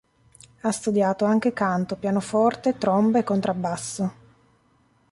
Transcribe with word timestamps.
Ha 0.61 0.71
studiato 0.71 1.25
anche 1.25 1.53
canto, 1.53 1.95
pianoforte, 1.95 2.75
tromba 2.75 3.19
e 3.19 3.23
contrabbasso. 3.23 4.13